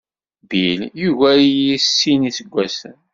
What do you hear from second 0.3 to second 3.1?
Bill yugar-iyi s sin iseggasen.